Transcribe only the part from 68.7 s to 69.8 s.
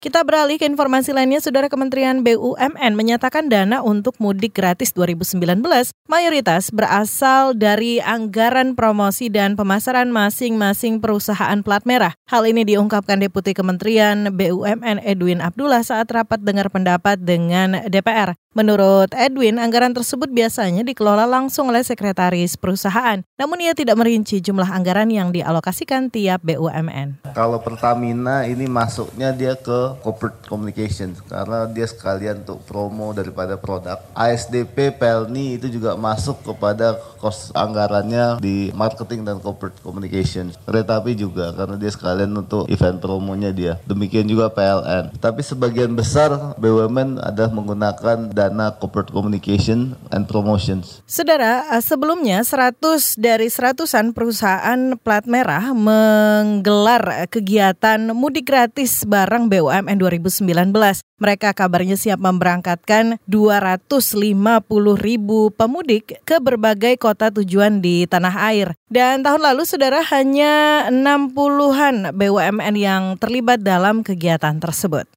Dan tahun lalu